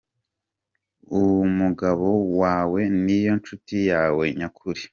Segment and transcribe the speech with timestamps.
[1.19, 2.07] Umugabo
[2.41, 4.81] wawe ni yo nshuti yawe nyakuri.